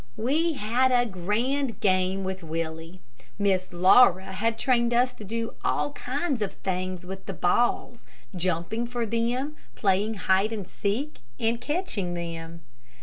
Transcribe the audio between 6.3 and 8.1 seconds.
of things with balls